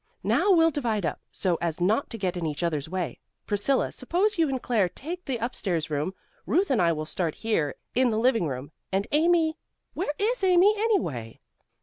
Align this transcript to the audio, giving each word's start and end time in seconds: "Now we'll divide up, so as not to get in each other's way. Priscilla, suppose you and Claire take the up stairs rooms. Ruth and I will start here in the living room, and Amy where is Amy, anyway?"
"Now 0.23 0.49
we'll 0.51 0.71
divide 0.71 1.05
up, 1.05 1.19
so 1.31 1.59
as 1.61 1.79
not 1.79 2.09
to 2.09 2.17
get 2.17 2.35
in 2.35 2.43
each 2.47 2.63
other's 2.63 2.89
way. 2.89 3.19
Priscilla, 3.45 3.91
suppose 3.91 4.35
you 4.39 4.49
and 4.49 4.59
Claire 4.59 4.89
take 4.89 5.23
the 5.25 5.39
up 5.39 5.53
stairs 5.53 5.91
rooms. 5.91 6.15
Ruth 6.47 6.71
and 6.71 6.81
I 6.81 6.91
will 6.91 7.05
start 7.05 7.35
here 7.35 7.75
in 7.93 8.09
the 8.09 8.17
living 8.17 8.47
room, 8.47 8.71
and 8.91 9.05
Amy 9.11 9.59
where 9.93 10.11
is 10.17 10.43
Amy, 10.43 10.73
anyway?" 10.75 11.39